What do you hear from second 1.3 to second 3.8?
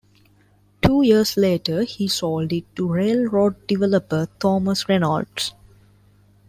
later he sold it to railroad